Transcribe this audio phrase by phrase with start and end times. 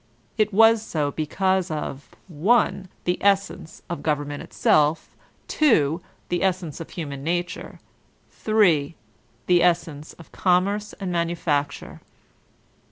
[0.35, 2.09] It was so because of
[2.49, 5.15] (i) the essence of government itself;
[5.47, 7.77] (2) the essence of human nature;
[8.31, 8.95] (3)
[9.45, 12.01] the essence of Com merce and Manufacture.